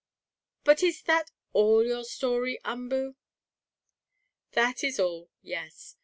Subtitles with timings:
[0.63, 3.17] But is that all your story, Umboo?"
[4.53, 5.95] "That is all, yes.